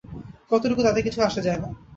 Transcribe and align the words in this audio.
কতটুকু 0.51 0.81
তাতে 0.83 0.99
কিছু 1.01 1.19
আসে 1.21 1.41
যায় 1.41 1.59
না। 1.61 1.67